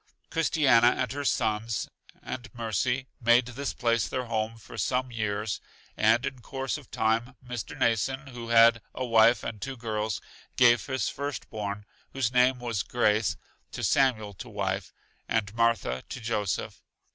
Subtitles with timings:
[0.31, 1.87] Christiana and her sons
[2.23, 5.61] and Mercy made this place their home for some years,
[5.95, 7.77] and in course of time Mr.
[7.77, 10.19] Mnason, who had a wife and two girls,
[10.55, 13.37] gave his first born, whose name was Grace,
[13.73, 14.91] to Samuel to wife,
[15.29, 16.81] and Martha to Joseph.